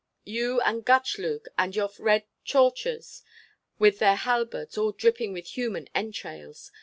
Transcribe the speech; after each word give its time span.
—you 0.25 0.59
and 0.61 0.83
Gutchlug 0.83 1.45
and 1.59 1.75
your 1.75 1.91
red 1.99 2.23
Tchortchas 2.43 3.21
with 3.77 3.99
their 3.99 4.15
halberds 4.15 4.75
all 4.75 4.93
dripping 4.93 5.31
with 5.31 5.55
human 5.55 5.87
entrails! 5.93 6.71